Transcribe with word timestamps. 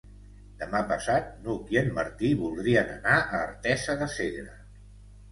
Demà 0.59 0.79
passat 0.91 1.27
n'Hug 1.41 1.67
i 1.75 1.77
en 1.81 1.91
Martí 1.97 2.31
voldrien 2.39 2.89
anar 2.93 3.19
a 3.19 3.41
Artesa 3.49 3.97
de 4.01 4.07
Segre. 4.15 4.55